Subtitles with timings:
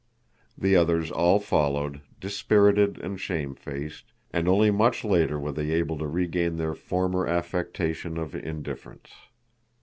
[0.57, 6.07] The others all followed, dispirited and shamefaced, and only much later were they able to
[6.07, 9.11] regain their former affectation of indifference.